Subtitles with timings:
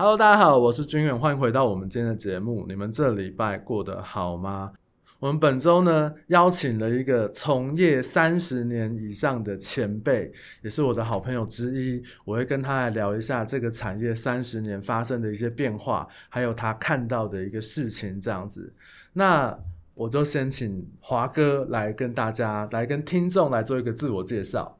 [0.00, 2.64] Hello，大家好，我是君远，欢迎回到我们今天的节目。
[2.66, 4.72] 你们这礼拜过得好吗？
[5.18, 10.32] 我们本周呢，邀请了一个从业三十年以上的前辈，
[10.62, 12.02] 也是我的好朋友之一。
[12.24, 18.72] 我会跟他来聊一下这个产业三十年发生的一些变化，还有他看到的一个事情，这样子。
[19.12, 19.54] 那
[19.92, 24.78] 我就先请华哥来跟大家，来跟听众来做一个自我介绍。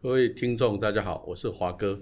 [0.00, 2.00] 各位听众，大家好，我是华哥，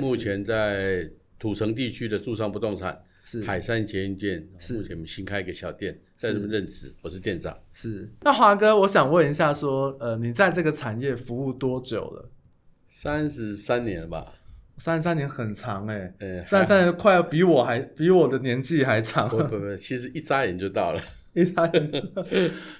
[0.00, 1.10] 目前在。
[1.38, 7.56] 土城地区的住商不动产是海山捷运店，是目前我们新开一个小店，在这边任职，我是店长。
[7.72, 12.28] 是那华哥，我想问一下，说呃，你在这个产业服务多久了？
[12.88, 14.34] 三十三年了吧？
[14.78, 16.12] 三十三年很长哎、
[16.46, 19.28] 三十三年快要比我还比我的年纪还长。
[19.28, 21.00] 不不不，其实一眨眼就到了，
[21.34, 22.02] 一眨眼。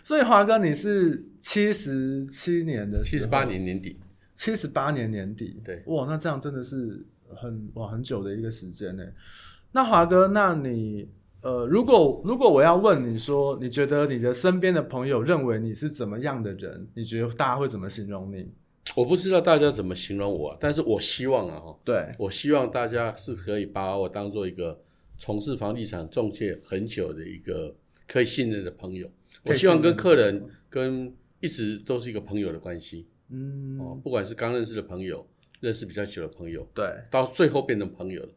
[0.03, 4.01] 所以华哥，你是七十七年的，七十八年年底，
[4.35, 5.61] 七十八年年底。
[5.65, 7.05] 对，哇，那这样真的是。
[7.37, 9.05] 很哇，很久的一个时间呢。
[9.73, 11.09] 那华哥，那你
[11.43, 16.89] 呃，如果如果我要问你说，你觉得你的身边的朋友认为你是怎么样的人？
[16.95, 18.51] 你觉得大家会怎么形容你？
[18.97, 24.81] 我不知道大家怎么形容我，但是我希望啊，哈，对，我希望大家是可以把我当做一个
[25.19, 27.75] 从事房地产中介很久的一个
[28.07, 29.07] 可以信任的朋友。
[29.45, 33.07] 我希望跟客人跟一直都是一个朋友的关系。
[33.29, 35.25] 嗯，哦，不管是刚认识的朋友。
[35.61, 38.29] 认识比较久的朋友，对，到最后变成朋友了。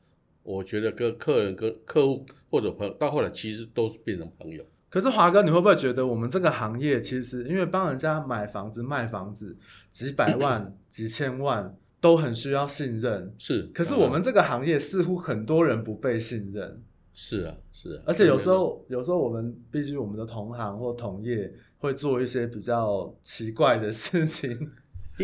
[0.43, 4.65] 我觉得跟客人、跟客户或者朋友，到后来其实都是变成朋友。
[4.89, 9.55] 可是华哥，你会不会觉得我们这个行业其实，因为帮人家买房子、卖房子，
[9.91, 13.33] 几百万、 几千万都很需要信任？
[13.37, 13.69] 是。
[13.73, 16.83] 可是我们这个行业似乎很多人不被信任。
[17.13, 18.03] 是啊，是啊。
[18.07, 24.71] 而且有时候，有时候我们毕竟我们的同行或同业会做一些比较奇怪的事情。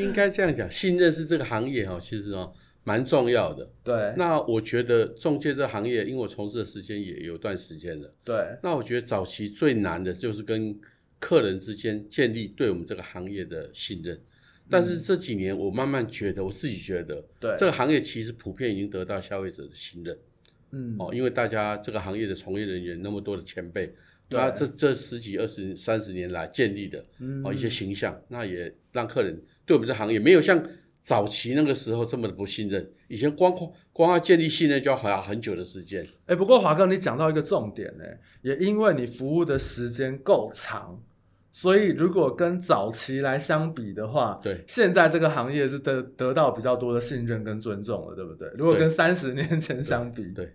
[0.02, 2.54] 应该这样讲，信任是这个行业哈，其实哦
[2.84, 3.70] 蛮重要的。
[3.84, 4.14] 对。
[4.18, 8.14] 那我觉得中介这个行业，因为我从事的时间也有段时间了。
[8.24, 8.36] 对。
[8.64, 10.80] 那我觉得早期最难的就是跟
[11.20, 14.20] 客人之间建立对我们这个行业的信任。
[14.70, 20.18] 但是这几年我慢慢觉得，我自己觉得，对这个行业其实普遍已经得到消费者的信任。
[20.72, 20.96] 嗯。
[21.00, 23.94] 哦，因为大家这个行业的从业人员那么多的前辈。
[24.30, 30.60] 他这这十几、二十、三十年来建立的嗯哦一些形象，嗯、那也让客人对我们这行业没有像
[31.02, 32.90] 早期那个时候这么的不信任。
[33.08, 33.54] 以前光
[33.94, 36.04] 光要建立信任就要花很久的时间。
[36.26, 38.04] 哎，不过华哥，你讲到一个重点呢，
[38.42, 41.00] 也因为你服务的时间够长，
[41.52, 48.50] 所以如果跟早期来相比的话，对，现在这个行业是得得到比较多的信任跟尊重了，对不对？
[48.58, 50.54] 如果跟三十年前相比，对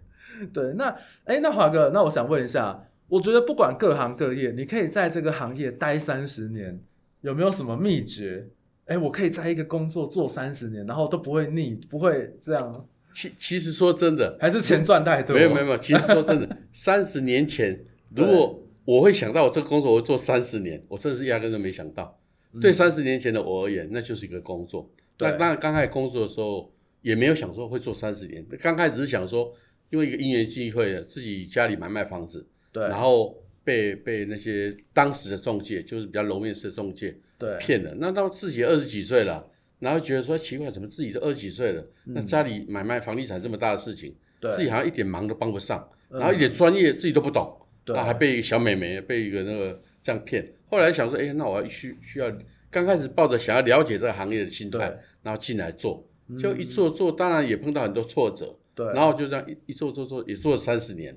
[0.53, 2.89] 对，对，那哎，那华哥，那我想问一下。
[3.09, 6.83] 我觉得不管各行各业，你可以在这个行业待三十年，
[7.21, 8.49] 有没有什么秘诀？
[8.87, 12.89] 哎，我可以在一个工作做三十年，然后都不会腻，不会这样。
[13.15, 15.37] 其其实说真的，还是钱赚太多。
[15.37, 17.85] 没有没有没有，其实说真的， 三十年前，
[18.17, 22.19] 如果我会想到我这个工作我会做三十年，我真的是压根都没想到。
[22.53, 24.91] 嗯、对三十年前的我而言，那就是一个工作。
[25.19, 26.73] 那当然刚开始工作的时候，
[27.03, 28.45] 也没有想说会做三十年。
[28.61, 29.53] 刚开始只是想说，
[29.91, 32.47] 因为一个因缘际会，自己家里买卖房子。
[32.73, 37.95] 对，然后被被那些当时的中介，就是比较楼面式的中介，对，骗了。
[37.99, 50.53] 那到自己二十几岁了，然后觉得说奇怪，怎么自己都二十几岁了，嗯、那家里买卖房地产这么大的事情，对，自己好像一点忙都帮不上，嗯、然后一点专业自己都不懂，对，然后还被一个小美眉被一个那个这样骗。
[50.69, 52.33] 后来想说，哎，那我要需需要，
[52.71, 54.79] 刚开始抱着想要了解这个行业的心态，
[55.23, 56.07] 然后进来做，
[56.39, 61.17] 就一做做，当然也碰到很多挫折，对，然后就这样一一做做做，也做了三十年。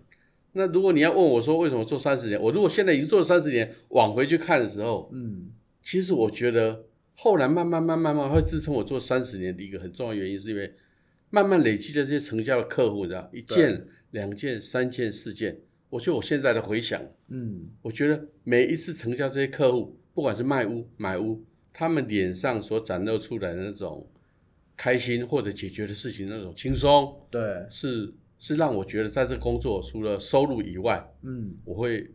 [0.57, 5.51] 那如果你要问我说为什么做三十年，我如果现在已经做了三十年，往回去看的时候，嗯，
[5.83, 10.73] 其实我觉得后来慢慢慢慢慢会支撑我做三十年的一个很重要原因，是因为
[11.29, 24.09] 慢慢累积的这些成交的客户，你知道，一件、两件、三件、四件，我觉得我现在的回想，嗯，我觉得每一次成交这些客户，不管是卖屋买屋，他们脸上所展露出来的那种
[24.77, 28.13] 开心或者解决的事情那种轻松，对，是。
[28.37, 32.09] 是让我觉得在这工作除了收入以外，嗯，我会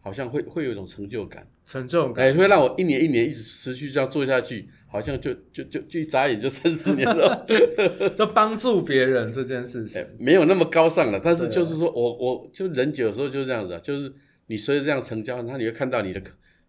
[0.00, 7.46] 好像会会有一种成就感，成就感，哎，会让我一年一年一直持续这样做下去，好像就就就就一眨眼就三十年了，
[8.16, 14.12] 就帮助别人这件事情，没有那么高尚了，但是就是说我我就人久的时候就是这样子啊，就是
[14.46, 16.22] 你随着这样成交，那你会看到你的，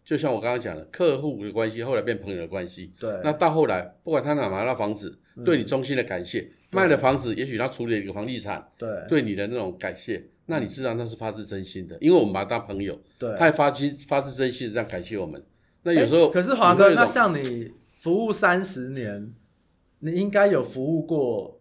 [0.04, 6.50] 就像我刚刚讲的，客户的关系后来变朋友的关系，对，那到后来不管他哪买到房子，对你衷心的感谢。
[6.76, 15.42] 卖了房子，也许他处理了一个房地产，对，对你的那种感谢，那你知道那是发自真心的，因为我们把他当朋友，对，他也发心发自真心的这样感谢我们。
[15.84, 19.34] 那有时候，可是华哥，那像你服务三十年，
[20.00, 21.60] 你应该有服务过，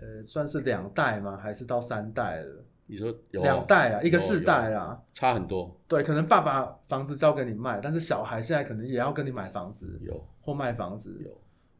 [0.00, 1.36] 呃，算是两代吗？
[1.36, 2.64] 还是到三代了？
[2.86, 5.74] 你说有两代啊，一个四代啊，差很多。
[5.88, 11.30] 对，可能爸爸房子交给你卖，但是小孩现在可能也要跟你买房子，有或卖房子，有。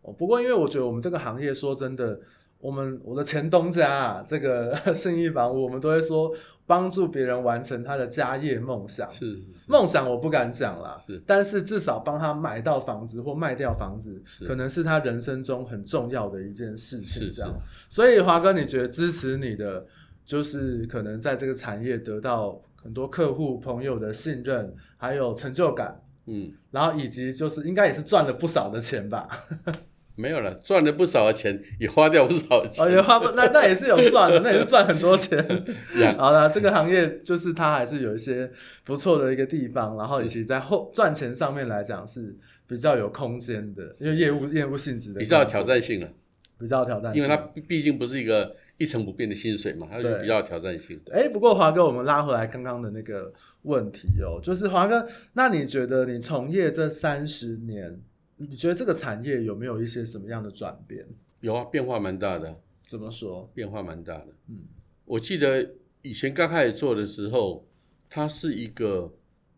[0.00, 2.18] 哦，不过因为我觉得我们这个行业，说真的，
[2.62, 6.32] 我们我的前东家啊，这个 信义房屋，我们都会说
[6.64, 9.10] 帮助别人完成他的家业梦想。
[9.10, 17.32] 是是是，梦想我不敢讲啦，是，但是至少帮他买到房子或卖掉房子，可能是他人生中很重要的一件事情。
[17.32, 17.52] 这样，
[17.90, 19.84] 所以华哥，你觉得支持你的，
[20.24, 29.28] 就是可能在这个产业得到很多客户朋友的信任，还有成就感，嗯，然后以及就是应该也是赚了不少的钱吧。
[30.14, 32.84] 没有了，赚了不少的钱，也花掉不少钱。
[32.84, 35.38] 哦，也花不，那 那也是有赚的，那也是赚很多钱。
[36.18, 38.50] 好了，这个行业就是它还是有一些
[38.84, 42.36] 不错的一个地方，然后以及在后赚钱上面来讲是
[42.66, 46.08] 比较有空间的，因为业务业务性质的比较有挑战性了，
[46.58, 51.00] 比较有挑战性，因为它毕竟不是一个一成不变的薪水嘛，它就比较有挑战性。
[51.10, 53.32] 哎，不过华哥，我们拉回来刚刚的那个
[53.62, 57.98] 问题哦，就是华哥，那你觉得你从业这三十年？
[58.36, 61.06] 你觉得这个产业有没有一些什么样的转变？
[61.40, 62.60] 有啊，变化蛮大的。
[62.86, 63.50] 怎么说？
[63.54, 64.28] 变化蛮大的。
[64.48, 64.58] 嗯，
[65.04, 67.66] 我记得以前刚开始做的时候，
[68.10, 69.14] 它是一个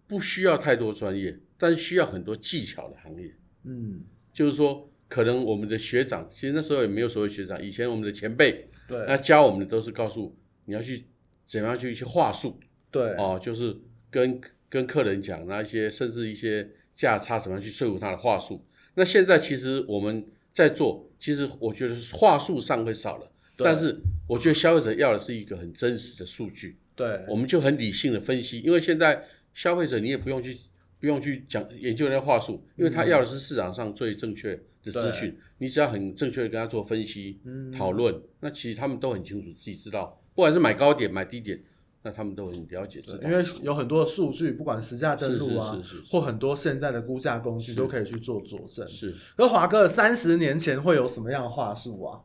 [0.07, 3.35] 不需要太多专业，但需要很多技巧的行业。
[3.65, 10.37] 嗯，就是说，可能我们的学长，其实那时候也没有所谓学长，以前我们的前辈，对，那教我们的都是告诉
[10.67, 11.05] 你要去
[11.47, 12.61] 怎么样去一些话术，
[12.91, 13.77] 对，哦，就是
[14.11, 18.65] 跟跟客人讲那一些，甚至一些价差怎么样去说服他的话术。
[18.95, 23.99] 那现在其实我们在做，其实我觉得是话术上会少了，但是
[24.29, 30.57] 我觉得消费者要的是一个很真实的数据，对，我们就很理性的分析，因为现在消费者你也不用去
[31.01, 37.41] 不用去讲研究那些话术，因为他要的是市场上最正确的资讯，你只要很正确的跟他做分析、
[37.77, 41.61] 讨论，那其实他们都很清楚自己知道，不管是买高点买低点。
[42.07, 48.87] 那他们都很了解，因为有很多的数据，不管实价登录啊，或很多现在的估价工具都可以去做佐证。
[48.87, 52.21] 是，那华哥三十年前会有什么样的话术啊？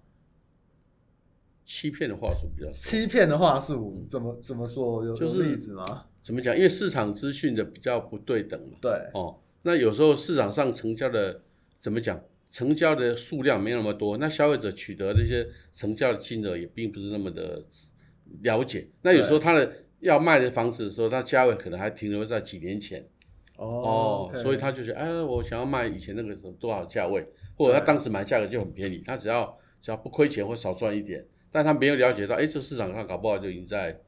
[1.63, 2.89] 欺骗的话术比较少。
[2.89, 5.05] 欺骗的话术怎么怎么说？
[5.05, 5.85] 有什么例子吗？
[6.21, 6.53] 怎么讲？
[6.53, 8.77] 因为市场资讯的比较不对等嘛。
[8.81, 8.91] 对。
[9.13, 11.41] 哦，那有时候市场上成交的
[11.79, 12.21] 怎么讲？
[12.51, 17.63] 成交的数量没有那么多，那消费者取得这些成交的金额也并不是那么的。
[18.41, 23.05] 了解，那有时候他的要卖的房子的时候，他价位可能还停留在几年前。
[23.57, 27.27] 哦，所以他就觉得，哎，我想要卖以前那个什么多少价位，
[27.57, 33.99] 或者他当时买价格就很便宜，他只要只要不亏钱或少赚一点，但他没有了解到，哎，这市场上搞不好就已经在。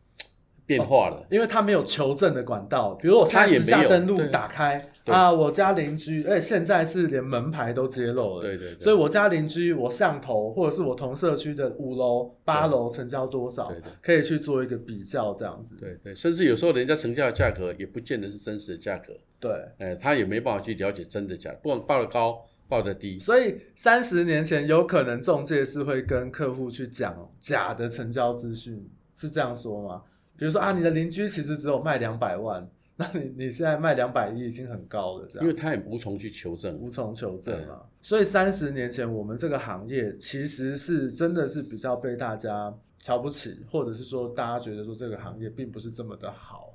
[0.63, 13.71] 变化了，因为他没有求证的管道，比如我实价登录打开啊，我家邻居，哎，现在是连门牌都揭露了，对对，所以我家邻居，我上头或者是我同社区的五楼、八楼成交多少，
[14.01, 30.03] 可以去做一个比较，这样子，对对，甚至有时候人家成交的价格也不见得是真实的价格，对，哎，他也没办法去了解真的假的，不管报的高报的低，所以三十年前有可能中介是会跟客户去讲假的成交资讯，是这样说吗？
[30.38, 35.47] 比如说啊，你的邻居其实只有卖两百万，那你你现在卖两百亿已经很高了，这样。
[35.47, 37.75] 因为他也无从去求证，无从求证嘛。
[37.75, 46.74] 对所以三十年前我们这个行业其实是真的是比较被大家瞧不起，或者是说大家觉得说这个行业并不是这么的好，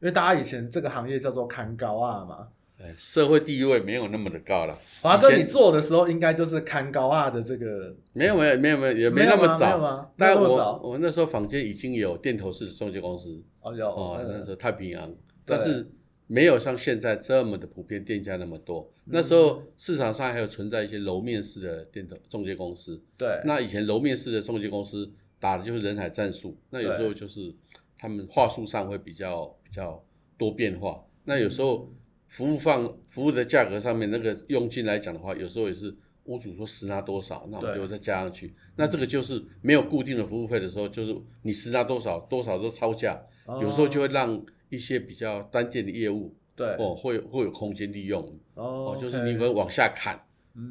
[0.00, 2.48] 因为大家以前这个行业叫做看高啊嘛。
[2.96, 4.74] 社会地位没有那么的高了。
[5.02, 7.94] 华哥，你做的时候应该就是看高二的这个。
[8.14, 10.10] 没有没有没有没有也没那么早。
[10.16, 13.38] 但我我那时候坊间已经有电头式的中介公司。
[13.60, 15.14] 哦有哦，那时候太平洋，
[15.50, 15.86] 但是
[16.26, 18.90] 没有像现在这么的普遍，店家那么多。
[19.06, 23.02] 那时候市场上还有存在一些楼面式的电头中介公司。
[23.18, 23.40] 对。
[23.44, 27.52] 那以前楼面式的中介公司打的就是人海战术，那有时候就是
[27.98, 30.02] 他们话术上会比较比较
[30.38, 31.04] 多变化。
[31.24, 31.92] 那有时候。
[32.30, 35.92] 服务放服务的价格上面那个佣金来讲的话，有时候也是
[36.26, 38.54] 屋主说实拿多少，那我们就再加上去。
[38.76, 44.40] 那这个就是没有固定的服务费的时候，就是你实拿多少，多少都超价，哦、有时候就会让
[44.70, 50.18] 一些比较单件的业务，对哦，会会有空间利用哦，就是你们往下砍，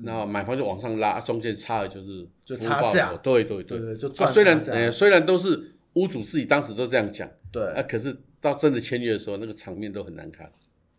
[0.04, 10.52] 那、嗯、买方就往上拉，中间差的就是就差价，对对对，对对就赚、啊、虽然呃虽然都是屋主自己当时都这样讲，对啊，可是到真的签约的时候，那个场面都很难看。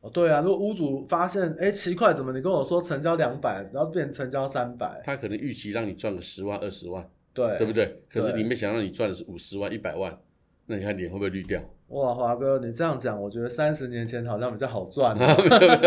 [0.03, 4.99] 哦，对啊，如果屋主发现，哎，奇怪，怎么你跟我说成交两百，然后变成成交三百？
[5.05, 8.03] 他可能预期让你赚个十万、二十万，对，对不对？
[8.09, 10.19] 可是你没想到你赚的是五十万、一百万，
[10.65, 11.63] 那你看脸会不会绿掉？
[11.91, 15.17] 哇，华哥，你这样讲，我觉得三十年前好像比较好赚，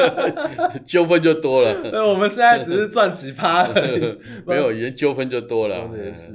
[0.85, 1.73] 纠纷就多了。
[1.81, 3.65] 对，我们现在只是赚几趴
[4.45, 5.75] 没有，以前纠纷就多了。
[5.87, 6.33] 说的也是，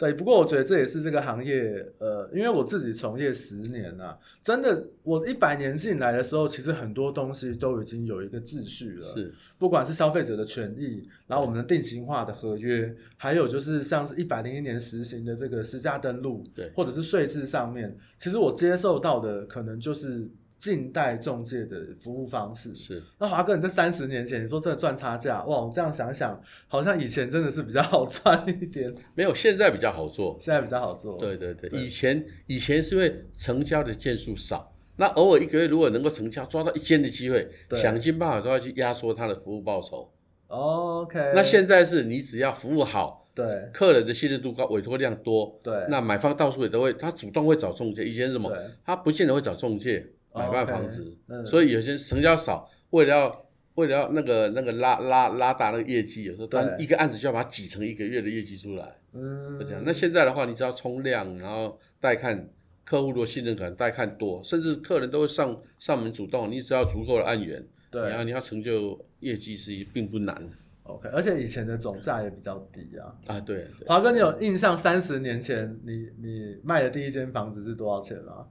[0.00, 0.14] 对。
[0.14, 9.02] 不过我觉得这也是这个行业，呃，因为我自己从业十年了，真的，我一百年进来的时候，其实很多东西都已经有一个秩序了。
[9.02, 19.00] 是，不管是消费者的权益，然后我们的定型化的合约，还有就是像是一百零一年实行的这个实价登录，对，或者是税制上面，其实我接受。
[19.00, 20.28] 到的可能就是
[20.60, 22.74] 近代中介的服务方式。
[22.74, 26.38] 是，那华哥，你在三十年前你说这赚差价，哇，我这样想想，
[26.68, 28.94] 好像以前真的是比较好赚一点。
[29.14, 31.16] 没有，现在比较好做，现在比较好做。
[31.16, 40.12] 对对对，对以前以前是因为成交的件数少，那偶尔一个月如果能够成交，抓到一间的机会，想尽办法都要去压缩他的服务报酬。
[40.48, 41.32] OK。
[41.34, 43.18] 那现在是你只要服务好。
[43.32, 48.04] 对，客人的信任度高，委托量多，对，那买方到处也都会，他主动会找中介。
[48.04, 48.52] 以前是什么？
[48.84, 59.82] 他不见得会找中介买办房子，所以有些成交少，为了要为了要那个那个拉拉拉大那个业绩，有时候他一个案子就要把它挤成一个月的业绩出来，嗯，就这样。
[59.84, 62.48] 那现在的话，你只要冲量，然后带看
[62.84, 70.48] 客户如果信任感，带看多，甚至客人都会上上门主动，你只要足够的案源，对，然后你要成就业绩是并不难。
[70.82, 73.14] OK，而且以前的总价也比较低啊。
[73.28, 78.46] 啊，对，华哥，你有印象三十年前你你卖的第一间房子是多少钱吗？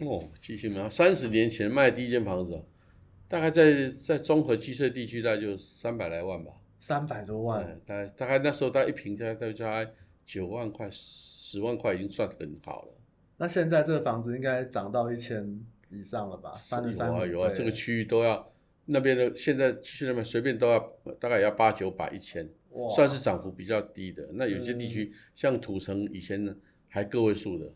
[0.00, 0.90] 哦，记性没有。
[0.90, 2.62] 三十年前卖第一间房子，
[3.28, 6.52] 大概在在综合积税地区，大概就三百来万吧。
[6.78, 9.92] 三百多万，大概大概那时候大概一平大概大概
[10.24, 12.94] 九万块、十万块已经算很好了。
[13.38, 15.60] 那现在这个房子应该涨到一千
[15.90, 16.52] 以上了吧？
[16.52, 17.18] 翻了三倍。
[17.18, 18.52] 有啊有啊，这个区域都要。
[18.88, 20.78] 那边的现在去那边随便都要
[21.18, 22.48] 大概也要八九百一千，
[22.94, 24.30] 算是涨幅比较低的。
[24.34, 26.54] 那有些地区、嗯、像土城以前呢
[26.88, 27.68] 还个位数的，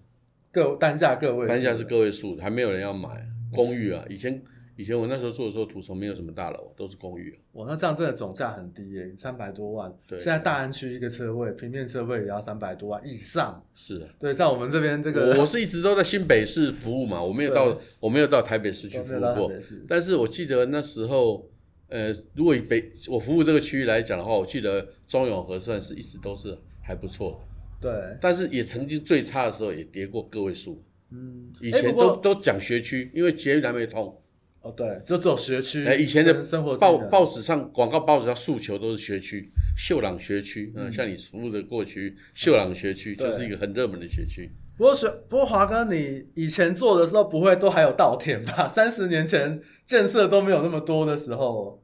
[0.52, 4.42] 个单价个位，单价是个位数的，还没有人要买公寓啊，以前。
[4.76, 7.38] 以前我那时候做的时候，土城没有什么大楼，都是公寓。
[7.52, 9.92] 哇，那这样真的总价很低耶，三百多万。
[10.08, 13.62] 对，现在大安区一个车位，平面车位也要三百多万以上。
[13.74, 19.52] 是啊，对，像我们这边这个，我是一直都在新北市服务嘛，我没有到，我没有到台北市去服务过。
[19.86, 21.46] 但是我记得那时候，
[21.88, 27.38] 呃，如果以北我服务这个区域来讲的话，我记得中永和算是一直都是还不错。
[27.80, 30.82] 对，但是也曾经最差的时候也跌过个位数。
[31.10, 34.16] 嗯，以前都都讲学区，因为捷运还没通。
[34.60, 35.86] 哦，对，就只有学区。
[35.86, 44.50] 哎，以前的生活报报纸上广告报纸上诉求都是学区，秀朗学区，嗯，像你服务的过去秀朗学区就是一个很热门的学区。
[44.76, 48.68] 不过学，不过华哥，你以前做的时候不会都还有稻田吧？
[48.68, 51.82] 三十年前建设都没有那么多的时候，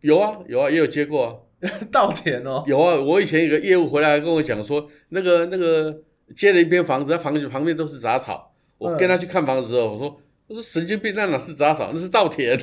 [0.00, 1.36] 有啊有啊，也有接过啊，
[1.90, 2.96] 稻田哦，有啊。
[3.00, 5.96] 我以前有个业务回来跟我讲说，那个那个
[6.34, 10.20] 接了一片房子，房子旁边都是杂草，我跟他去看房子的时候，我说。
[10.48, 12.58] 我说神经病，那哪是杂草，那是稻田，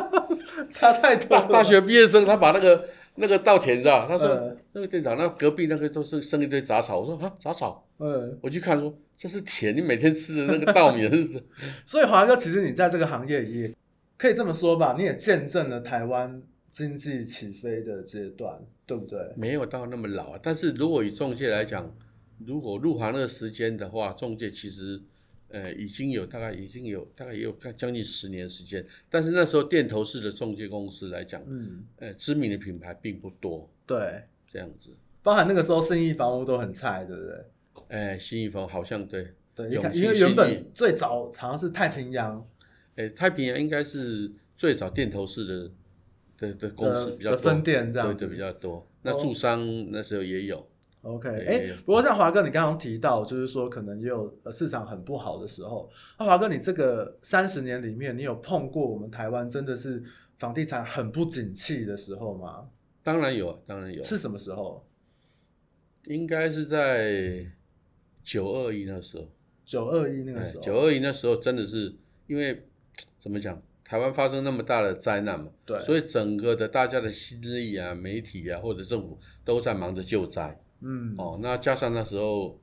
[0.70, 1.48] 差太多了。
[1.50, 2.84] 大学毕业生他把那个
[3.14, 4.06] 那个稻田，你知道？
[4.06, 6.98] 他说、嗯、那个店长，那隔壁那个都是生一堆杂草。
[7.00, 7.86] 我说啊，杂草。
[8.00, 11.42] 嗯，我去看说这是田，你每天吃的那个稻米是是。
[11.86, 13.72] 所以华哥，其实你在这个行业也
[14.18, 19.32] 可以这么说吧，你也见证了台湾经济起飞的阶段，对不对？
[19.36, 21.94] 没有到那么老啊，但是如果以中介来讲，
[22.44, 25.00] 如果入行那个时间的话，中介其实。
[25.54, 37.44] 呃，已经有大概已经有大概也有将近十年时间，但是那时候电头式的中介公司来讲，嗯，呃，知名的品牌并不多，对，这样子，包含那个时候信义房屋都很菜，对不对？
[37.88, 42.42] 哎，信义房好像对，对，因为原本最早好像是太平洋，
[42.96, 45.70] 哎，太平洋应该是最早电头式的
[46.42, 50.68] 的的公司比较多，分店这样子比较多，那住商那时候也有。
[51.02, 55.90] OK，哎、欸，不过像华哥，你刚刚提到，就是说可能也有市场很不好的时候。
[56.18, 60.02] 那华哥，你这个三十年里面，你有碰过我们台湾真的是
[60.36, 62.68] 房地产很不景气的时候吗？
[63.02, 64.04] 当然有，当然有。
[64.04, 64.86] 是什么时候？
[66.06, 67.46] 应该是在
[68.22, 69.28] 九二一那时候。
[69.64, 70.62] 九二一那个时候。
[70.62, 71.92] 九二一那时候真的是
[72.28, 72.64] 因为
[73.18, 73.60] 怎么讲，
[73.92, 80.58] 台湾发生那么大的灾难嘛，对，所以整个的大家的心力啊、媒体啊或者政府都在忙着救灾。
[80.80, 82.58] 嗯，哦，那加上那时候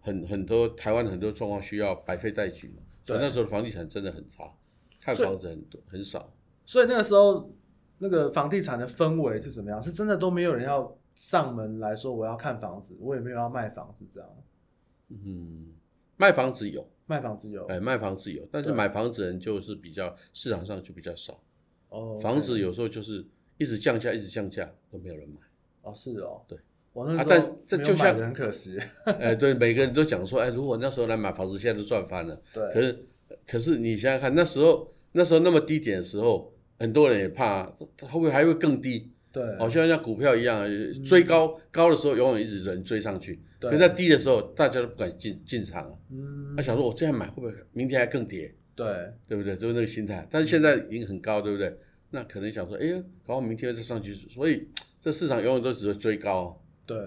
[0.00, 4.52] 很很多台湾很多状况需要百废待举嘛，所以那时候的房地产真的很差，
[5.00, 6.34] 看房子很多很少。
[6.66, 7.54] 所以那个时候
[7.98, 9.80] 那个房地产的氛围是怎么样？
[9.80, 14.28] 是真的都没有人要上门来说我要看房子，我也没有要卖房子这样。
[15.10, 15.74] 嗯，
[16.16, 21.42] 卖房子有，卖房子有，哎，卖房子有，但是买房子人就是比较市场上就比较少。
[21.88, 23.24] 哦，房子有时候就是
[23.58, 25.40] 一直降价，一直降价都没有人买。
[25.82, 26.58] 哦，是哦，对。
[26.92, 28.78] 我那时候、啊、但这就像很可惜。
[29.04, 32.40] 哎，对，每个人都讲说，哎，如果那时候来买房子，现在都赚翻了。
[32.52, 32.62] 对。
[32.70, 33.06] 可是，
[33.46, 39.10] 可是你想想看，那时候那时候那么低点的时候，很多人也怕，会不会还会更低？
[39.32, 39.56] 对。
[39.56, 40.64] 好像像股票一样，
[41.04, 43.40] 追高、嗯、高的时候，永远一直人追上去。
[43.58, 43.70] 对。
[43.70, 45.98] 可是在低的时候，大家都不敢进进场了。
[46.10, 46.54] 嗯。
[46.56, 48.54] 他想说，我这样买会不会明天还更跌？
[48.76, 48.86] 对。
[49.26, 49.56] 对不对？
[49.56, 50.26] 就是那个心态。
[50.30, 51.76] 但是现在已经很高，对不对？
[52.10, 52.96] 那可能想说，哎呀，
[53.26, 54.68] 搞不好明天再上去，所以
[55.00, 56.62] 这市场永远都只会追高。
[56.84, 56.98] 对。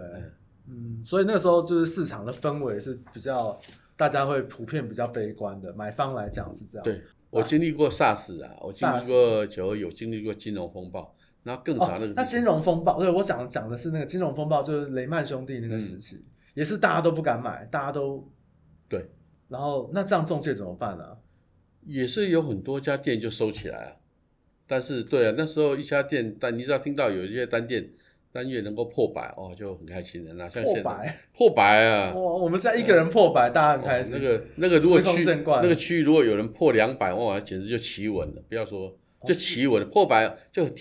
[0.68, 3.56] 嗯，所以那个时候就是市场的氛围是比较，
[3.96, 6.84] 大家会普遍比较悲观的，买方来讲是这样。
[6.84, 11.15] 对，我经历过 SARS 啊，我经历过九二，有经历过金融风暴，
[11.46, 12.14] 然后更惨那个、哦。
[12.18, 16.24] 那金融风暴，对我想讲的是那个金融风暴，就是雷曼兄弟那个时期，嗯、
[16.56, 18.30] 也是大家都不敢买，大家都
[18.90, 19.06] 对。
[19.48, 21.18] 然后那这样中介怎么办呢、啊？
[21.86, 23.96] 也是有很多家店就收起来啊，
[24.68, 27.90] 但是对啊，那时候一家店，但你只要听到有一些单店。
[28.36, 30.34] 单月能够破百哦，就很开心的。
[30.34, 32.14] 那像现在破百，破百啊！
[32.14, 34.18] 哇，我们现在一个人破百，嗯、大家很开心。
[34.18, 38.44] 那个那个，如果区那个区域如果有人破两百，哇，简直就奇闻了。
[38.50, 38.94] 不要说
[39.26, 40.76] 就企稳了，破百就很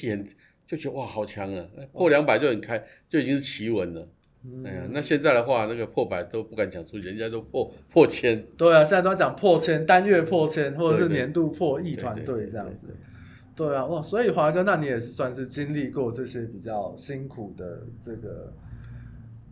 [0.66, 1.66] 就觉得哇，好强啊！
[1.92, 4.08] 破两百就很开，就已经是奇闻了。
[4.44, 8.44] 嗯、哎呀，那现在的话，那个破百都不敢讲出，人家都破破千。
[8.56, 12.86] 对啊，现在都讲破千，单月破千，或者是年度破亿团队这样子。
[12.86, 14.02] 对对对对对啊，哇！
[14.02, 18.52] 所以华哥，那你也是算是经历过这些比较辛苦的这个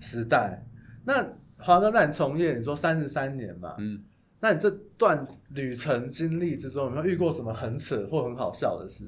[0.00, 0.60] 时代。
[1.04, 1.24] 那
[1.58, 4.02] 华哥，那你从业你说三十三年嘛，嗯，
[4.40, 9.04] 那你这段旅程经历之中，有没有遇过什么很扯或很好笑的事？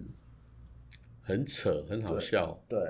[1.25, 2.63] 很扯，很好笑。
[2.69, 2.89] 对，对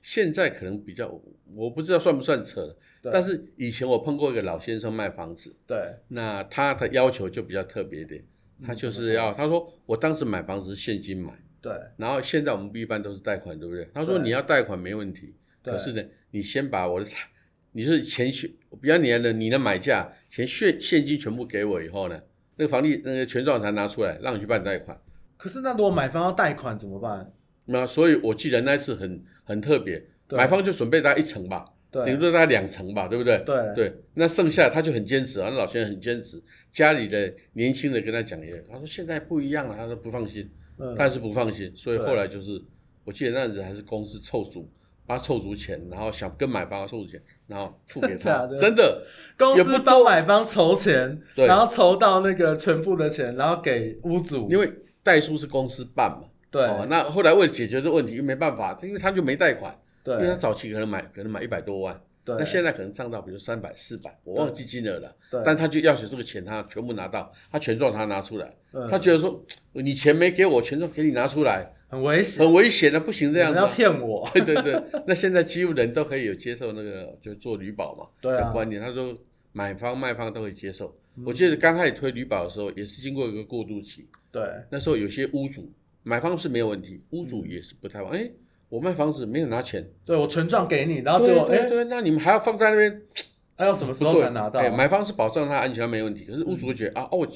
[0.00, 1.20] 现在可能比较，
[1.54, 5.76] 我不知道算不算扯，但是以前我碰过一个老先生卖房子，对，
[6.08, 8.24] 那他的要求就比较特别点。
[8.64, 13.88] 他就是要，他说我当时买房子是现金买，对，然后现在我们一般都是贷款，对不对？
[13.92, 17.28] 他说你要贷款没问题，可是呢，你先把我的财，
[17.72, 18.48] 你是钱选，
[18.80, 22.22] 比方你的你的买价钱现现金全部给我以后呢，
[22.56, 25.00] 那个房地那个权状才拿出来让你去办贷款。
[25.42, 27.32] 可是那如果买方要贷款怎么办？
[27.66, 31.64] 那所以我记得那一次很很特别，买方就准备大概一成吧。
[31.90, 33.42] 对，顶多大概两成吧，对不对？
[33.44, 33.74] 对。
[33.74, 42.62] 对，那剩下他就很坚持啊，那老先生很坚持，家里的年轻人跟他讲也，他说现在不一样了，他说不放心，嗯、他还是不放心，所以后来就是，
[43.04, 44.70] 我记得那阵子还是公司凑足，
[45.06, 48.56] 帮他凑足钱，然后想跟买方凑足钱，然后付给他， 的。
[48.56, 49.04] 真的，
[49.36, 59.76] 公司帮买方筹钱，然后筹到那个全部的钱，然后给屋主，因为代书是公司办嘛，对、哦，那后来为了解决这个问题，又没办法，因为他就没贷款。
[60.04, 65.14] 对，因为他早期可能买，可能买一百多万，对，那现在可能涨到比如三百、四百，我忘记金额了。
[65.30, 69.40] 对，但他就要求这个钱他全部拿到，他权状他拿出来，嗯、他觉得说
[69.74, 74.28] 你钱没给我，权状给你拿出来，很危险，很危险的，不行这样子，你要骗我。
[74.34, 79.16] 对对对，那现在几乎人都可以有接受那个就做旅保嘛，对的观念，他说
[79.52, 80.92] 买方卖方都可以接受。
[81.16, 85.70] 嗯、我记得刚开始推旅保的时候，也是经过一个过渡期，对，那时候有些屋主
[86.02, 88.32] 买方是没有问题，屋主也是不太旺，哎、嗯。
[88.72, 93.02] 我卖房子没有拿钱，对，我存账给你，然后最后，哎，对，那你们还要放在那边，
[93.54, 94.60] 还要什么时候才拿到？
[94.60, 97.28] 哎，买方是保障他安全没问题，可是屋主会觉得啊，哦，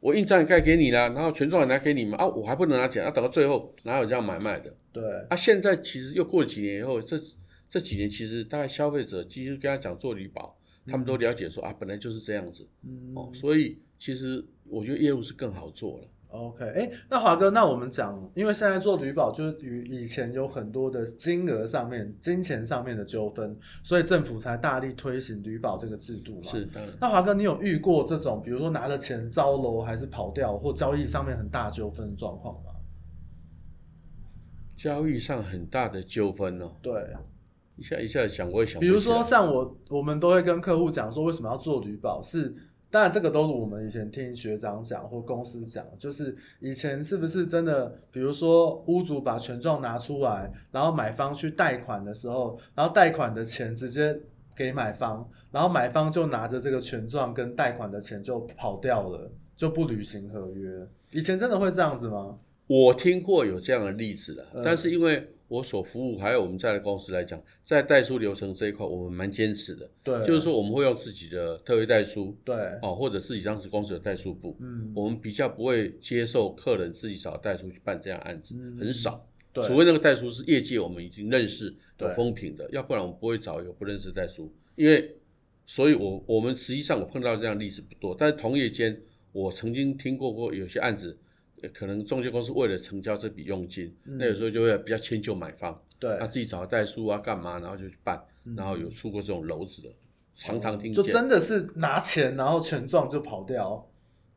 [0.00, 4.74] 我印章也盖给你了，然后权状也拿给你们啊，我还不能拿钱，要等到最后哪有这样买卖的？
[4.92, 7.16] 对，啊，现在其实又过了几年以后，这
[7.70, 12.66] 这几年其实大概消费者其实跟他讲做旅保，他们都了解说啊，本来就是这样子，
[13.14, 16.04] 哦，所以其实我觉得业务是更好做了。
[16.28, 26.42] OK，哎，那华哥，那我们讲，因为现在做履保，就是与以前有很多的金额上面、金钱上面的纠纷，所以政府才大力推行履保这个制度嘛。
[26.44, 26.80] 是，的。
[27.00, 32.70] 那华哥，你有遇过这种，比如说拿了钱招楼，还是跑掉，或交易上面很大纠纷的状况吗？
[34.76, 36.70] 交易上很大的纠纷哦。
[36.80, 36.92] 对，
[37.80, 38.78] 一下一下想，我也想。
[38.78, 42.54] 比如说，像我，我们都会跟客户讲说，为什么要做履保是。
[42.90, 47.88] 当然，这个都是我们以前听学长讲或公司讲，就是以前是不是真的？
[48.10, 54.20] 比如说屋主把权状拿出来，然后买方去贷款的时候，然后贷款的钱直接
[54.56, 60.86] 给买方，然后买方就拿着这个权状跟贷款的钱就跑掉了，就不履行合约。
[61.12, 62.36] 以前真的会这样子吗？
[62.70, 65.26] 我听过有这样的例子了，嗯、但是因为。
[65.50, 69.90] 我所服务还有我们在的公司来讲，在代书流程这一块，我们蛮坚持的。
[70.00, 79.26] 对，就是说我们会用自己的特约代书，对，哦，或者自己当时公司的代书部，嗯，我们比较不会接受客人自己找代书去办这样案子，嗯、很少。
[79.52, 84.54] 对，除非那个代书是业界我们已经认识的风评的，要不然我们不会找一个不认识代书。
[84.76, 85.16] 因为，
[85.66, 88.96] 所以我我们实际上我碰到这样的例子不多，但是同业间
[89.32, 91.18] 我曾经听过过有些案子。
[91.68, 99.88] 可能中介公司为了成交这笔佣金，嗯、那有时候就会比较迁就买方，对，他自己找代书啊干嘛，然后就去办，嗯、然后有出过这种篓子的，
[100.36, 103.88] 常常听见，就真的是拿钱然后权状就跑掉，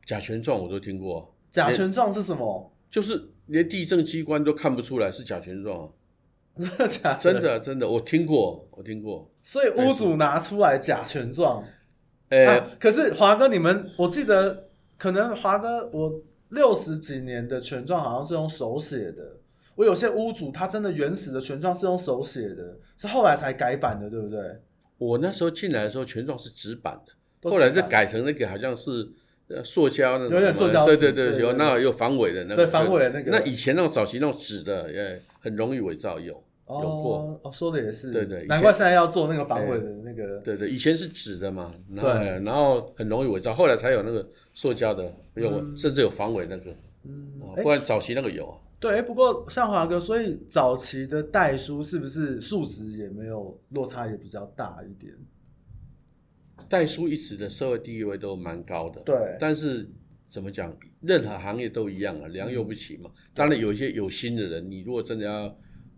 [0.04, 2.72] 假权状我都听过，假权状是什么？
[2.90, 5.92] 就是连地政机关都看不出来是假权状，
[6.56, 7.20] 真的假的？
[7.20, 11.64] 真的真的，我听过，我听过，所以屋主拿出来假权状。
[12.30, 16.20] 欸啊、可是华哥，你们我记得可能华哥我
[16.54, 19.36] 六十几年的权状好像是用手写的，
[19.74, 24.40] 我有些屋主他真的原始的权状是用手写的，是后来才改版的，对不对？
[24.96, 29.10] 我那时候进来的时候权状是纸版的，后来就改成那个好像是
[29.64, 33.30] 塑胶那种，有点塑胶，对对对，有那有防伪的那个，对防伪的那个。
[33.32, 36.42] 那以前那种早期那种纸的也很容易伪造有。
[36.66, 42.10] 有过哦，说的也是，对对，难怪现在要做那个防伪的那个，对对，以前是纸的嘛，对，
[42.42, 48.56] 然后很容易伪造，后来才有那个塑胶的，有甚至有防伪那个，嗯，不然早期那个有啊。
[48.80, 55.14] 对，不过像华哥，所以早期的代书是不是数值也没有落差也比较大一点？
[56.66, 59.86] 代书一直的社会地位都蛮高的，对，但是
[60.30, 63.10] 怎么讲，任何行业都一样啊，良莠不齐嘛。
[63.34, 65.54] 当然有一些有心的人，你如果真的要。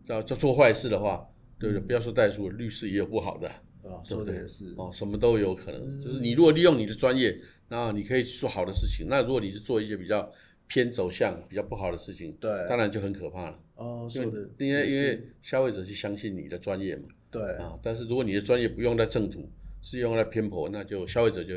[0.07, 1.81] 要做做坏事的话，对不对？
[1.87, 3.49] 不要说代书，律师也有不好的，
[3.83, 6.01] 啊，说的也是哦，什么都有可能。
[6.01, 7.37] 就是你如果利用你的专业，
[7.69, 9.07] 那你可以做好的事情。
[9.09, 10.31] 那如果你是做一些比较
[10.69, 13.59] 偏走向比较不好的事情，对，当然就很可怕了。
[13.77, 17.73] 哦，说的，因为因为消费者是相信你的专业嘛，对啊。
[17.83, 19.49] 但是如果你的专业不用在正途，
[19.83, 21.55] 是用在偏颇，那就消费者就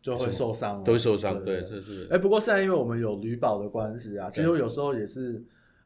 [0.00, 1.44] 就会受伤，都会受伤。
[1.44, 2.06] 对，这是。
[2.10, 5.42] 哎，不过现在因为我们有旅保的关系啊，其实有时候也是。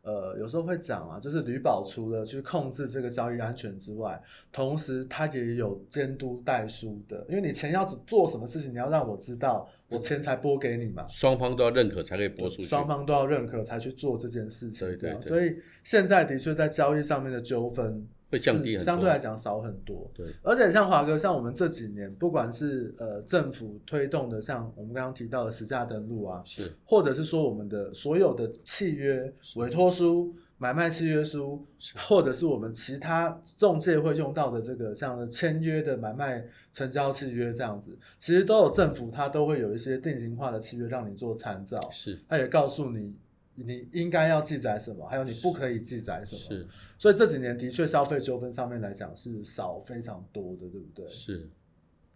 [0.07, 11.05] 呃，有时候会讲啊，就是旅保除了去控制这个交易安全之外，同时它也有监督代书的，因为你钱要做什么事情，你要让我知道，我钱才拨给你嘛。
[11.09, 12.67] 双方都要认可才可以拨出去。
[12.67, 15.23] 双方都要认可才去做这件事情，对对对。
[15.23, 18.07] 所以现在的确在交易上面的纠纷。
[18.31, 20.11] 会降低很多，相对来讲少很多。
[20.15, 31.65] 对，而且像华哥，像我们这几年，不管是呃政府推动的，像我们刚刚提到的实价登录啊，是，或者是说我们的所有的契约、委托书、买卖契约书，
[32.09, 43.15] 或者是我们其他中介会用到的这个像签约的买卖成交契约这样子，其实都有政府它都会有一些定型化的契约让你做参照，是，它也告诉你。
[43.57, 45.07] 你应该要记载什么？
[45.09, 46.41] 还有你不可以记载什么？
[46.41, 51.09] 是，所以这几年的确消费纠纷上面来讲是少非常多的，对不对？
[51.09, 51.49] 是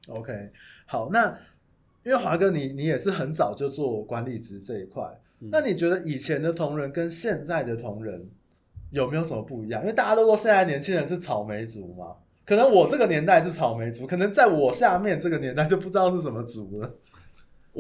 [0.09, 0.51] ，OK，
[0.87, 1.37] 好，那
[2.03, 5.03] 因为华哥你你也是很早就做管理职这一块，
[5.41, 8.29] 嗯，那你觉得以前的同仁跟现在的同仁
[8.91, 9.81] 有没有什么不一样？
[9.83, 16.95] 因为大家都说现在年轻人是草莓族嘛，可能我这个年代是草莓族，可能在我下面这个年代就不知道是什么族了。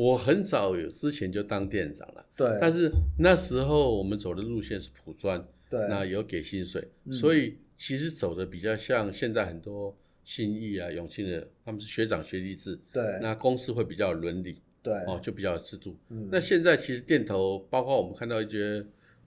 [0.00, 2.48] 我很早有之前就当店长了，对。
[2.58, 5.78] 但是那时候我们走的路线是普专，对。
[5.90, 13.02] 那有给薪水，嗯、所以其实走的比较像现在很多信义啊、永庆的，他们是学长学弟制，对。
[13.20, 14.94] 那公司会比较有伦理，对。
[15.06, 15.94] 哦，就比较有制度。
[16.08, 16.30] 嗯。
[16.32, 18.82] 那现在其实店头，包括我们看到一些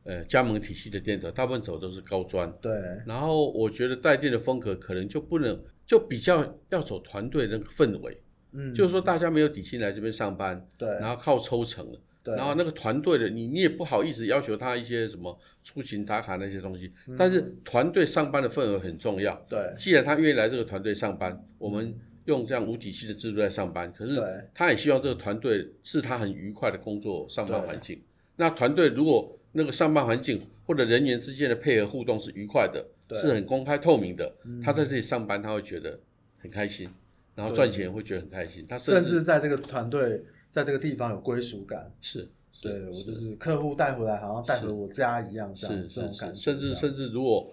[0.06, 2.72] 呃加盟体系的店头，大部分走都是高专，对。
[3.06, 8.18] 然后我觉得带店的风格可能就不能，就比较要走团队的那个氛围。
[8.54, 21.94] 嗯，就是说大家没有底薪来这边上班，对，然后靠抽成了，对，然后那个团队的你你也不好意思要求他一些什么出勤打卡那些东西，嗯、但是团队上班的氛围很重要，对，既然他愿意来这个团队上班，我们
[22.26, 24.22] 用这样无底薪的制度在上班，可是
[24.54, 28.02] 他也希望这个团队是他很愉快的工作上班环境。
[28.36, 32.86] 那团队如果那个上班环境或者人员之间的配合互动是愉快的，
[33.16, 36.00] 是很公开透明的，他在这里上班他会觉得
[36.40, 36.90] 很开心。
[37.36, 41.92] 然后赚钱会觉得很开心，他甚至在这个团队，在这个地方有归属感。
[42.00, 42.30] 是，
[42.62, 46.40] 对，我就是客户带回来，好像带回我家一样，这样是这种感觉。
[46.40, 47.52] 甚至甚至如果，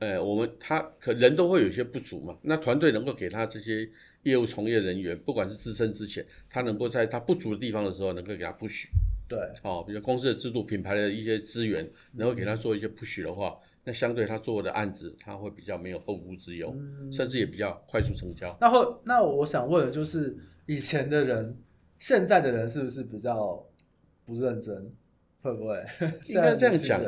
[0.00, 3.88] 呃，我们他可人都会有一些不足嘛，那团队能够给他这些
[4.24, 8.86] 业务从业人员，不管是资深之前，他能够在他不足的地方的时候，能够给他 push。
[9.28, 13.56] 对，哦，比如公司的制度、品牌的一些资源，能够给他做一些 push 的话。
[13.84, 18.56] 那相对他做的案子，他会比较没有后顾之忧，嗯，甚至也比较快速成交。
[18.60, 21.56] 那会，那我想问的就是，以前的人，
[21.98, 23.66] 现在的人是不是比较
[24.24, 24.92] 不认真？
[25.42, 25.82] 会不会？
[26.26, 27.02] 应该这样讲，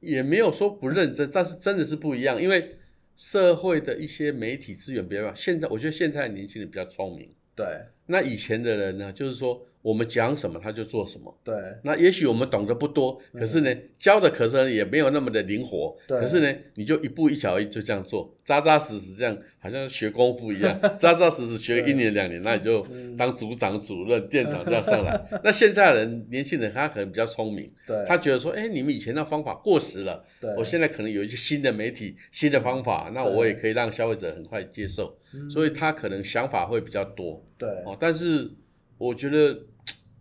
[0.00, 2.40] 也没有说不认真，但是真的是不一样。
[2.40, 2.76] 因为
[3.16, 7.34] 社会的一些媒体资源比较，现在我觉得现在的年轻人比较聪明。
[7.56, 7.66] 对，
[8.06, 11.36] 那以前的人呢，就是说我们讲什么他就做什么。
[11.42, 11.54] 对。
[11.82, 15.94] 那也许我们懂得不多，可是呢，教的可是也没有那么的灵活。
[16.06, 16.20] 对。
[16.20, 22.86] 可是呢，你就一步一脚印就这样做，扎扎实实这样，好像学功夫一样， 扎扎实实学一年两年，那你就
[23.18, 25.20] 当组长、主任、店长这样上来。
[25.42, 35.18] 那现在人年轻人他可能比较聪明，对，他觉得说，哎，你们以前的方法过时了，对，我现在可能有一些新的媒体、新的方法，那我也可以让消费者很快接受，
[35.50, 37.44] 所以他可能想法会比较多。
[37.58, 37.68] 对。
[37.84, 38.48] 哦，但是
[38.96, 39.58] 我觉得。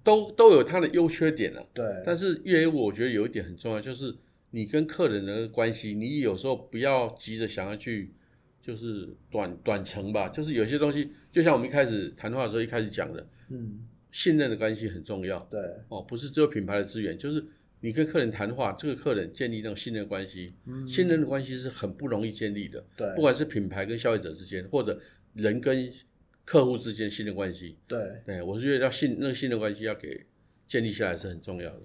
[0.03, 1.85] 都都有它的优缺点了，对。
[2.05, 4.15] 但是业务我觉得有一点很重要，就是
[4.49, 8.11] 你跟客人的关系，你有时候不要急着想要去，
[8.61, 10.27] 就是短短程吧。
[10.29, 15.59] 就是有些东西，就像我们一开始谈话的时候一开始讲的，嗯，信任的关系很重要，对。
[15.89, 17.45] 哦，不是只有品牌的资源，就是
[17.81, 23.07] 你跟客人谈话，这个客人建立那种信任关系，嗯，信任的关系是很不容易建立的，对。
[23.15, 24.99] 不管是品牌跟消费者之间，或者
[25.35, 25.91] 人跟。
[26.45, 30.25] 客户之间信任关系，对，对我是觉得要信那个信任关系要给
[30.67, 31.81] 建立下来是很重要的。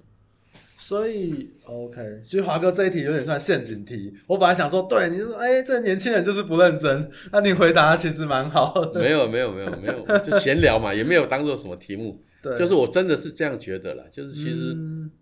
[0.79, 4.15] 所以，OK，其实华哥这一题有点算陷阱题。
[4.27, 7.11] 我本来想说，对，你就说，哎、欸，这年轻人就是不认真。
[7.33, 9.01] 那你回答其实蛮好的。
[9.01, 12.23] 没有，没有，没有，没有，就闲聊嘛，也没有当做什么题目。
[12.43, 14.05] 对，就是我真的是这样觉得啦。
[14.13, 14.75] 就是其实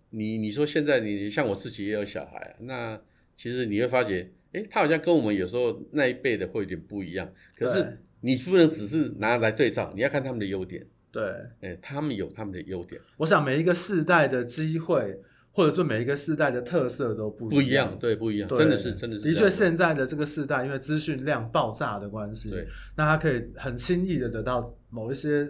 [0.09, 2.99] 你、嗯、你说现在你像我自己也有小孩，那
[3.37, 7.31] 其实你会发觉，哎、欸，他好像跟我们有时候那一辈的会有点不一样。
[7.57, 7.99] 可是。
[8.25, 10.83] 你不能只是拿来对照，你要看他们的优点。
[11.11, 11.23] 对，
[11.61, 12.99] 哎、欸，他们有他们的优点。
[13.17, 17.55] 我想每一个世代的机会，或者说每一个世代的特色都不一样。
[17.55, 19.21] 不一样，对，不一样，真的是，真的是。
[19.21, 25.47] 的确，现在的这个世代，因为资讯量爆炸的关系，对，那他可以很轻易的得到某一些，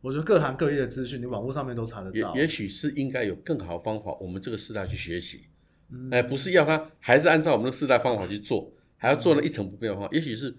[0.00, 2.34] 我觉得各行各业的资讯，你网络上面都查得到。
[2.34, 5.42] 也也许是应该有更好的方法，我们这个世代去学习。
[6.10, 10.52] 哎、不是要他还是按照我们的世代方法去做，还要做了一成不变的话，嗯、也许是。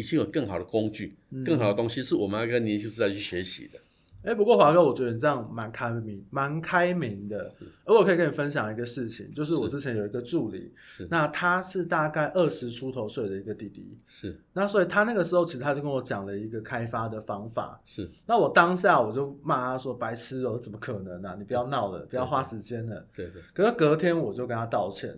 [0.00, 3.78] 已经有更好的工具，更好的东西是我们要跟年轻时代去学习的。
[4.22, 7.50] 哎、不过华哥，我觉得你这样蛮开明，蛮开明的。
[7.86, 21.36] 而我可以跟你分享一个事情，就是我之前有一个助理，是那他是大概二十出头岁的一个弟弟，是那所以他那个时候其实他就跟我讲了一个开发的方法，是那我当下我就骂他说白痴哦，怎么可能呢、啊？
[21.38, 23.06] 你不要闹了，不要花时间了。
[23.16, 23.40] 对对。
[23.54, 25.16] 可是隔天我就跟他道歉。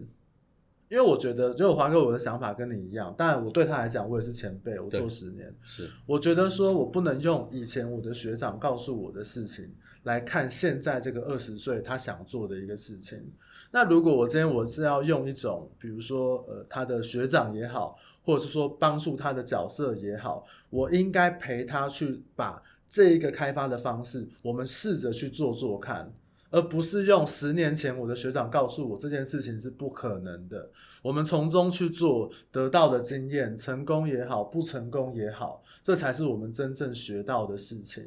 [0.93, 3.15] 因为我觉得，就华哥，我的想法跟你一样。
[3.17, 5.51] 当然，我对他来讲，我也是前辈，我做十年。
[5.63, 13.19] 是，我觉得说我不能用以前我的学长告诉我的事情来看现在这个二十岁他想做的一个事情。
[13.71, 26.13] 那如果我今天我是要用一种，比如说呃他的学长也好，或者是说帮助他的角色也好，我应该陪他去把这一个开发的方式，我们试着去做做看。
[26.53, 30.71] 而不是用十年前我的学长告诉我这件事情是不可能的，
[31.03, 38.05] 我们从中去做得到的经验，成功也好，不成功也好，这才是我们真正学到的事情。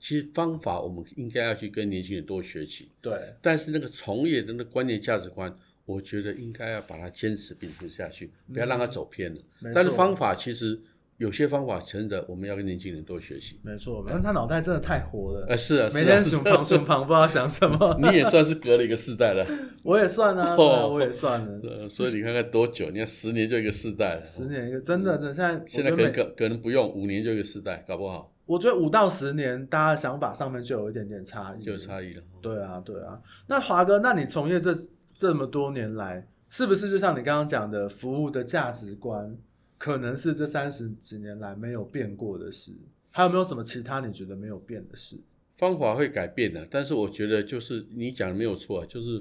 [0.00, 3.34] 其实方法我们应该要去跟年轻人多学习，对。
[3.42, 9.40] 但是那个从业的那观念价值观，我觉得应该要把它坚持秉持下去，不要让它走偏了。
[9.62, 10.80] 嗯，但是方法其实。
[11.18, 13.60] 有些方法真的，我们要跟年轻人多学习。
[13.62, 15.46] 没错，但他脑袋真的太活了。
[15.48, 17.96] 呃，是啊，每天熊胖熊胖，不知道想什么。
[18.02, 19.46] 你也算是隔了一个世代了。
[19.84, 21.60] 我也算啊，我也算了。
[21.88, 22.90] 所以你看看多久？
[22.90, 24.20] 你看十年就一个世代。
[24.24, 28.32] 十年一个，真的，现在现在可能可可能不用五年就一个世代，搞不好。
[28.44, 32.22] 我觉得五到十年，大家的想法上面就有一点点差异，就有差异了。
[32.40, 33.20] 对啊，对啊。
[33.46, 34.72] 那华哥，那你从业这
[35.14, 39.36] 这么多年来，是不是就像你刚刚讲的，服务的价值观？
[39.82, 42.70] 可能是这三十几年来没有变过的事，
[43.10, 45.16] 还有没有什么其他你觉得没有变的事？
[45.56, 49.20] 方法会改变的，但是我觉得就是你讲的没有错，就是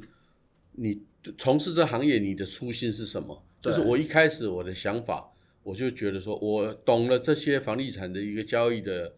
[0.73, 1.01] 你
[1.35, 3.43] 从事这行业，你的初心是什么？
[3.59, 5.27] 就是我一开始我的想法，
[5.63, 9.11] 我就觉得说我懂了这些房地产的一个交易的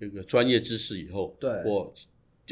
[0.00, 1.94] 一个专业知识以后，对，我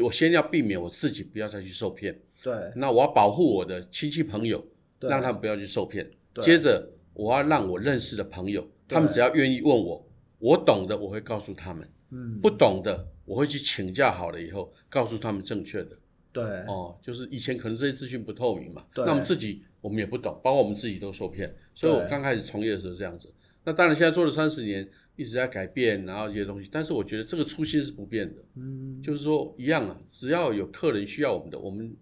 [0.04, 4.64] 我先要避免我自己不要再去受骗，对，那我要保护我的亲戚朋友，
[5.00, 6.08] 让他们不要去受骗，
[6.40, 6.92] 接着。
[7.16, 10.06] 我要让我认识的朋友，他们只要愿意问我，
[10.38, 15.96] 我懂的我会告诉他们，嗯，不懂的我会去请教好了以后告诉他们正确的。
[16.30, 23.32] 对，哦，就是以前可能这些资讯不透明嘛，那我们自己我们也不懂，包括我们自己都受骗，所以我刚开始从业的时候这样子。
[23.64, 31.96] 那当然现在做了三十年，一直在改变，然后这些东西，但是我觉得这个初心是不变的，嗯，就是说一样啊，只要有客人需要我们的，我们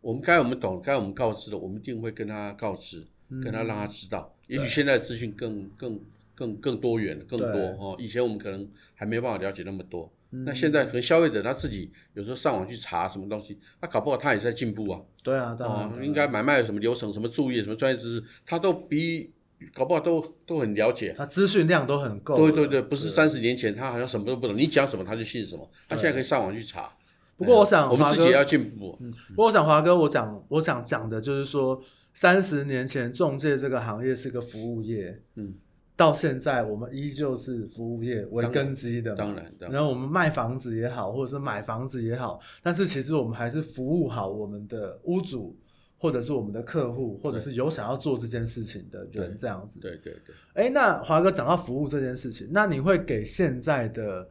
[0.00, 3.06] 我们该我们懂，该我们告知的，我们一定会跟他告知。
[3.42, 6.00] 跟他让他知道，嗯、也许现在资讯更更
[6.34, 7.96] 更更多元，更多哈。
[7.98, 15.00] 以前我们可能还没办法了解那么多，嗯、那现在可能消费者他自己有时候上网去查什么东西，他搞不好他也在进步啊。
[15.22, 19.30] 对啊，当然、哦、应该买卖有什么流程、什么注意、什么专业知识，他都比
[19.72, 21.14] 搞不好都都很了解。
[21.16, 22.36] 他资讯量都很够。
[22.36, 26.92] 对对对，不是三十年前他好像什么都不懂，你讲什么他就信什么，他现在可以上网去查。
[27.38, 28.96] 不过我想我们自己也要进步。
[29.00, 31.78] 嗯，不过我想华哥，我讲我想讲的就是说，
[32.16, 35.54] 三十年前中介这个行业是个服务业，嗯，
[35.94, 45.54] 到现在我们依旧是服务业为根基的，当然，当然，然后我们卖房子也好，或者是买房子也好，但是其实我们还是服务好我们的屋主，
[45.98, 49.78] 或者是我们的客户，或者是有想要做这件事情的人，这样子。
[49.80, 50.34] 对对对。
[50.54, 54.26] 哎，那华哥讲到服务这件事情，那你会给现在的？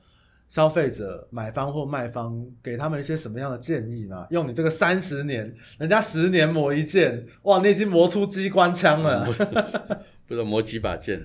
[0.56, 4.26] 消费者买方或卖方给他们一些什么样的建议呢？
[4.30, 9.34] 用你这个三十年，人家十年磨一剑，哇，你已经磨出机关枪了，不
[10.34, 11.22] 知道磨几把剑。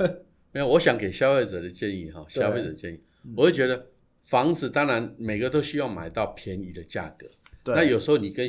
[0.52, 3.00] 没有，我想给消费者的建议哈，消费者建议，
[3.34, 3.86] 我会觉得
[4.20, 7.26] 房子当然每个都希望买到便宜的价格。
[7.64, 7.74] 对。
[7.74, 8.46] 那有时候你跟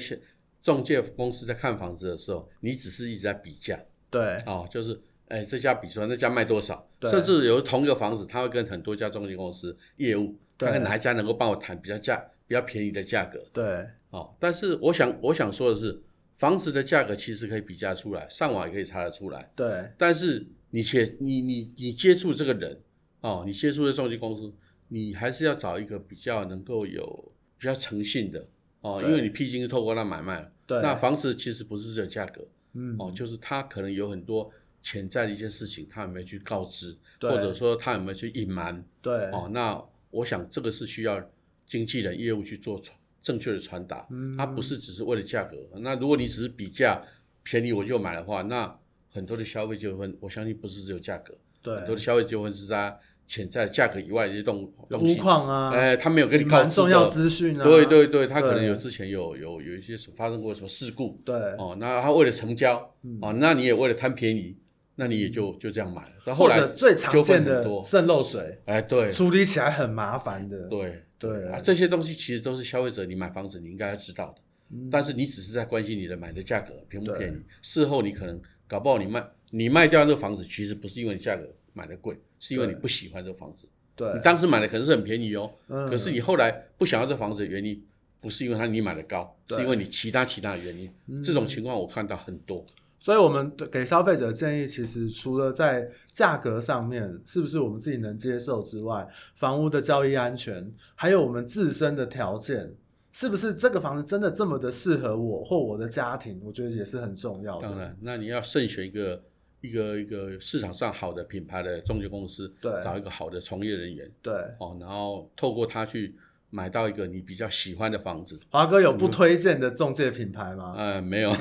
[0.61, 3.79] 中介公司在看房子的时候，你只是一直在比价。
[4.09, 4.35] 对。
[4.45, 4.99] 哦，就是。
[5.29, 6.86] 哎，这家比出来，那家卖多少？
[7.01, 13.39] 甚至有同一个房子，他会跟很多家中介公司业务，看看哪一家能够帮我谈比较价比较便宜的价格。
[13.53, 16.01] 对，哦，但是我想我想说的是，
[16.33, 19.51] 房子的价格其实可以比价出来，上网也可以查得出来。
[19.55, 22.81] 对，但是你且你你你接触这个人，
[23.21, 24.51] 哦，你接触的中介公司，
[24.87, 28.47] 你还是要找一个比较能够有比较诚信的
[28.81, 30.51] 哦，因为你毕竟是透过那买卖。
[30.65, 34.51] 对，那房子其实不是这个价格，嗯，哦，就是他可能有很多。
[34.81, 38.83] 潜在的一些事情，他有没有去告知，或者说他有没有去隐瞒？
[39.01, 41.21] 对，哦，那我想这个是需要
[41.65, 42.79] 经纪人业务去做
[43.21, 45.57] 正确的传达，嗯，他不是只是为了价格。
[45.79, 47.01] 那如果你只是比价
[47.43, 48.73] 便宜我就买的话，那
[49.11, 64.55] 很多的消费纠纷，我相信不是只有价格，对，很多的消费纠纷是在潜在价格以外的一些东东西，物况啊，哎，他没有跟你告知重要资讯啊，对对对，他可能有之前有有有一些发生过什么事故，对，哦，那他为了成交，哦，那你也为了贪便宜。
[64.99, 74.41] 那你也就就这样买了，后来最常见的渗漏水，哎，对，处理起来很麻烦的，对对啊，这些东西其实都是消费者你买房子你应该要知道的，
[74.89, 87.79] 但是你只是在关心你的买的价格便不便宜，事后你可能搞不好你卖你卖掉这个房子，其实不是因为你价格买的贵，是因为你不喜欢这个房子，对，你当时买的可能是很便宜哦，可是你后来不想要这房子的原因，
[88.19, 92.65] 不是因为它你买的高，是因为你其他其他的原因，这种情况我看到很多。
[92.99, 102.73] 所以，我们给消费者建议，其实除了在价格上面是不是我们自己能接受之外，房屋的交易安全，还有我们自身的条件，
[103.11, 106.41] 是不是这个房子真的这么的适合我或我的家庭？
[106.43, 107.67] 我觉得也是很重要的。
[107.67, 109.23] 当然，那你要慎选一个
[109.61, 116.15] 一个一个市场上好的品牌的中介公司，对，找一个好的从业人员，对，哦，然后透过他去。
[116.49, 120.73] 买到一个你比较喜欢的房子，华哥有不推荐的中介品牌吗？
[120.77, 121.31] 嗯，没有，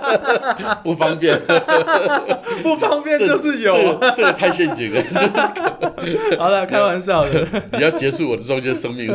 [0.84, 1.40] 不方便，
[2.62, 5.02] 不方便就是有，这个、这个太陷阱了。
[6.38, 9.10] 好了，开玩笑的，你要结束我的中介生命。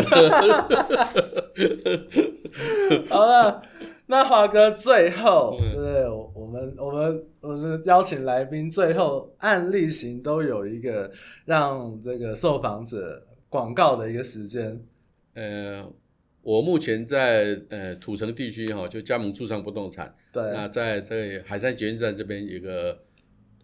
[3.08, 3.62] 好了，
[4.08, 11.12] 那华哥最后，对，对我们我们我们邀请来宾最后案例型都有一个
[11.46, 14.82] 让这个受访者广告的一个时间。
[15.34, 15.90] 呃，
[16.42, 20.14] 我目前在呃土城地区哈，就加盟住商不动产。
[20.32, 20.44] 对。
[20.52, 23.04] 那在这海山捷运站这边有个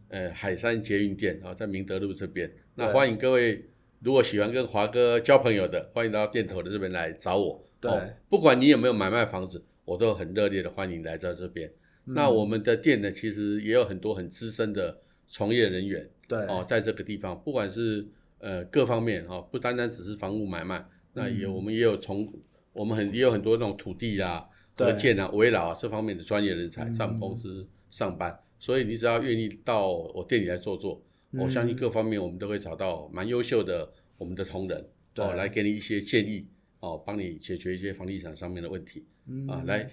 [0.09, 2.49] 呃海山捷运店啊，在明德路这边。
[2.75, 3.65] 那欢迎各位，
[4.01, 7.65] 如果喜欢跟华哥交朋友的，欢迎到店头的这边来找我。
[7.81, 7.91] 对。
[7.91, 11.69] 哦，不管你有没有买卖房子，我都很热烈的欢迎来到这边。
[12.05, 12.13] 嗯。
[12.13, 16.09] 那我们的店呢，其实也有很多很资深的从业人员。
[16.27, 16.37] 对。
[16.45, 18.07] 哦，在这个地方，不管是
[18.39, 20.85] 呃各方面哈，不单单只是房屋买卖。
[21.17, 22.31] 那也我们也有从
[22.73, 36.47] 我们很也有很多那种土地啊、合建啊、围绕啊这方面的专业人才在我们公司上班，嗯、所以你只要愿意到我店里来坐坐，嗯、我相信各方面我们都会找到蛮优秀的我们的同仁哦，来给你一些建议
[36.79, 39.89] 哦，帮你解决一些房地产上面的问题、嗯、啊，来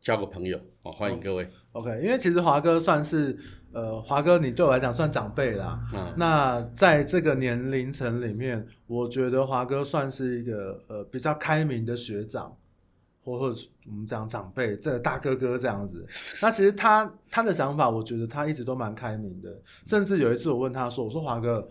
[0.00, 1.48] 交个朋友哦，欢迎各位。
[1.72, 3.36] OK，因为其实华哥算是。
[3.72, 5.78] 呃，华哥，你对我来讲算长辈啦。
[5.94, 6.14] 嗯。
[6.16, 12.56] 那在这个年龄层里面，我觉得华哥算是一个呃比较开明的学长，
[13.22, 16.06] 或或者我们讲长辈，这个大哥哥这样子。
[16.42, 19.54] 那其实他他的想法，我觉得他一直都蛮开明的。
[19.84, 21.68] 甚至有一次我问他说：“我说华哥，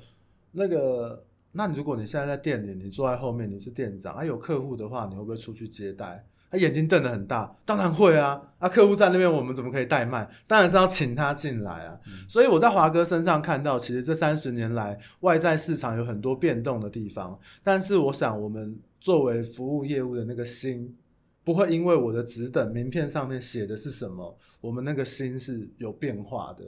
[0.51, 8.41] 那个，那你如果你现在在店里，你坐在后面，你是店长，啊有客户的话，你会不会出去接待？”他眼睛瞪得很大，当然会啊！
[8.57, 10.27] 啊，客户在那边，我们怎么可以怠慢？
[10.47, 11.99] 当然是要请他进来啊！
[12.07, 17.37] 嗯、所以我在华哥身上看到，其实这三十年来，外在市场有很多变动的地方。
[17.61, 20.95] 但是我想，我们作为服务业务的那个心，
[21.43, 26.63] 不会因为我的职等名片上面写的是什么，我们那个心是有变化的。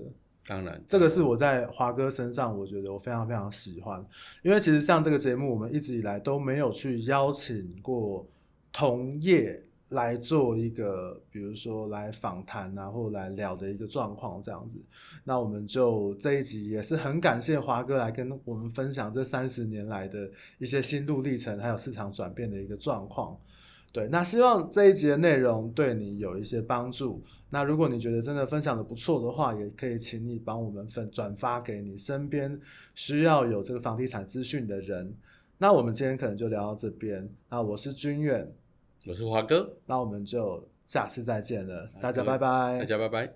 [0.45, 4.05] 当然，这个是我在华哥身上，我觉得我非常非常喜欢。
[4.43, 8.27] 因为其实像这个节目，我们一直以来都没有去邀请过。
[8.71, 14.79] 同业来做一个，比如说来访谈啊，或来聊的一个状况这样子。
[15.23, 23.37] 那我们就这一集也是很感谢华哥来跟我们分享这三十年来的一些心路历程，还有市场转变的一个状况。
[23.91, 27.23] 对，那希望这一集的内容对你有一些帮助。
[27.49, 32.59] 那如果你觉得真的分享的不错的话，也可以请你帮我们分转发给你身边
[32.93, 35.11] 需要有这个房地产资讯的人。
[35.57, 37.27] 那我们今天可能就聊到这边。
[37.49, 38.47] 那我是君远，
[39.05, 43.33] 我是华哥，那我们就下次再见了，大家拜拜，大家拜拜。